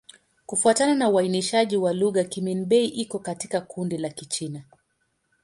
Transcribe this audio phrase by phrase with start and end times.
[0.45, 4.63] Kufuatana na uainishaji wa lugha, Kimin-Bei iko katika kundi la Kichina.